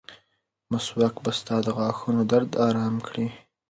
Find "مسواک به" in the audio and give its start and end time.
0.71-1.31